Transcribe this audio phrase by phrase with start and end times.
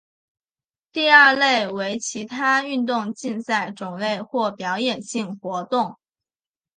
[0.91, 5.99] 第二类为其他运动竞赛种类或表演性活动。